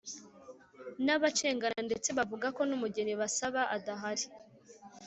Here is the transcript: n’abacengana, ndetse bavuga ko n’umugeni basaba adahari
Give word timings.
n’abacengana, 1.05 1.79
ndetse 1.87 2.09
bavuga 2.17 2.47
ko 2.55 2.61
n’umugeni 2.69 3.13
basaba 3.21 3.61
adahari 3.75 4.25